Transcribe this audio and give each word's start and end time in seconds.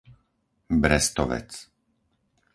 Brestovec 0.85 1.53